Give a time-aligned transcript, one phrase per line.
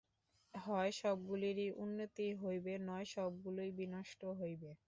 [0.53, 4.71] হয় সবগুলিরই উন্নতি হইবে, নয় সবগুলিই বিনষ্ট হইবে।